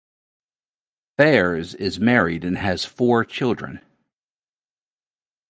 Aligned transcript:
Fares 1.19 1.75
is 1.75 1.99
married 1.99 2.43
and 2.43 2.57
has 2.57 2.85
four 2.85 3.23
children. 3.23 3.81